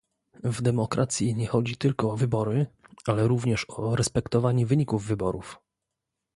W 0.43 0.61
demokracji 0.61 1.35
nie 1.35 1.47
chodzi 1.47 1.77
tylko 1.77 2.11
o 2.11 2.17
wybory, 2.17 2.67
ale 3.07 3.27
również 3.27 3.65
o 3.69 3.95
respektowanie 3.95 4.65
wyników 4.65 5.05
wyborów 5.05 5.59